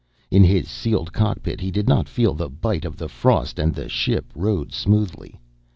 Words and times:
In 0.31 0.43
his 0.43 0.67
sealed 0.67 1.13
cockpit 1.13 1.61
he 1.61 1.69
did 1.69 1.87
not 1.87 2.09
feel 2.09 2.33
the 2.33 2.49
bite 2.49 2.85
of 2.85 2.97
the 2.97 3.07
frost 3.07 3.59
and 3.59 3.75
the 3.75 3.87
ship 3.87 4.25
rode 4.33 4.73
smoothly. 4.73 5.39